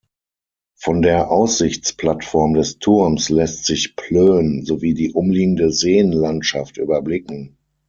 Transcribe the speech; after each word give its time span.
Von 0.79 1.03
der 1.03 1.29
Aussichtsplattform 1.29 2.55
des 2.55 2.79
Turms 2.79 3.29
lässt 3.29 3.65
sich 3.65 3.95
Plön 3.95 4.65
sowie 4.65 4.95
die 4.95 5.11
umliegende 5.13 5.69
Seenlandschaft 5.71 6.77
überblicken. 6.77 7.59